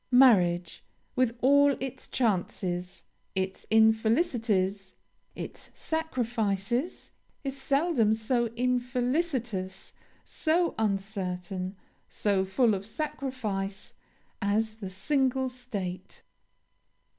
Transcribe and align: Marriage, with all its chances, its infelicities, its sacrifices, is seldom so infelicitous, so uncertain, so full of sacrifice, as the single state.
Marriage, 0.09 0.83
with 1.15 1.37
all 1.43 1.77
its 1.79 2.07
chances, 2.07 3.03
its 3.35 3.67
infelicities, 3.69 4.95
its 5.35 5.69
sacrifices, 5.75 7.11
is 7.43 7.55
seldom 7.61 8.11
so 8.11 8.47
infelicitous, 8.55 9.93
so 10.25 10.73
uncertain, 10.79 11.75
so 12.09 12.43
full 12.43 12.73
of 12.73 12.83
sacrifice, 12.83 13.93
as 14.41 14.77
the 14.77 14.89
single 14.89 15.49
state. 15.49 16.23